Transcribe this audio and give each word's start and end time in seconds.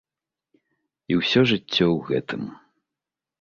І 1.13 1.17
ўсё 1.19 1.39
жыццё 1.51 1.85
ў 1.95 1.99
гэтым. 2.09 2.41